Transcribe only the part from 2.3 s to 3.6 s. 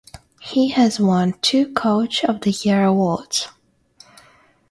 the Year awards.